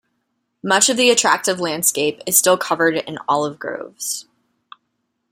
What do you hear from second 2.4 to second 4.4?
covered in olive groves.